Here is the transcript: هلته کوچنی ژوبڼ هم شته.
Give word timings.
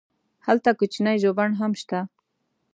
هلته 0.45 0.69
کوچنی 0.79 1.15
ژوبڼ 1.23 1.49
هم 1.59 1.71
شته. 1.81 1.99